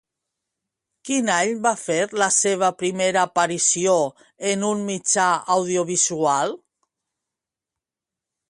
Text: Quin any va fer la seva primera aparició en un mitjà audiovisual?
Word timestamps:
Quin 1.09 1.27
any 1.33 1.51
va 1.65 1.73
fer 1.81 1.97
la 2.21 2.29
seva 2.37 2.71
primera 2.79 3.27
aparició 3.29 3.95
en 4.55 4.67
un 4.71 4.83
mitjà 4.89 5.29
audiovisual? 5.59 6.57